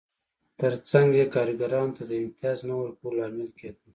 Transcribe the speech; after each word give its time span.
ترڅنګ 0.59 1.09
یې 1.19 1.25
کارګرانو 1.35 1.95
ته 1.97 2.03
د 2.09 2.11
امتیاز 2.23 2.57
نه 2.69 2.75
ورکولو 2.81 3.17
لامل 3.19 3.49
کېده 3.57 3.85